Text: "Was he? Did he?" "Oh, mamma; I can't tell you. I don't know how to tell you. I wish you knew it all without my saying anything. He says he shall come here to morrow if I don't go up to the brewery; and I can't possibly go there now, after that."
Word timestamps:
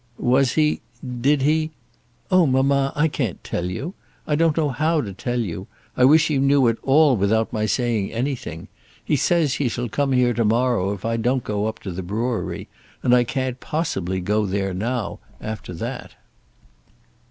"Was 0.17 0.53
he? 0.53 0.81
Did 1.21 1.43
he?" 1.43 1.69
"Oh, 2.31 2.47
mamma; 2.47 2.91
I 2.95 3.07
can't 3.07 3.43
tell 3.43 3.65
you. 3.69 3.93
I 4.25 4.33
don't 4.33 4.57
know 4.57 4.69
how 4.69 4.99
to 4.99 5.13
tell 5.13 5.39
you. 5.39 5.67
I 5.95 6.05
wish 6.05 6.27
you 6.31 6.39
knew 6.39 6.65
it 6.69 6.79
all 6.81 7.15
without 7.15 7.53
my 7.53 7.67
saying 7.67 8.11
anything. 8.11 8.67
He 9.05 9.15
says 9.15 9.53
he 9.53 9.69
shall 9.69 9.89
come 9.89 10.11
here 10.11 10.33
to 10.33 10.43
morrow 10.43 10.91
if 10.93 11.05
I 11.05 11.17
don't 11.17 11.43
go 11.43 11.67
up 11.67 11.77
to 11.83 11.91
the 11.91 12.01
brewery; 12.01 12.67
and 13.03 13.13
I 13.13 13.23
can't 13.23 13.59
possibly 13.59 14.21
go 14.21 14.47
there 14.47 14.73
now, 14.73 15.19
after 15.39 15.71
that." 15.75 16.15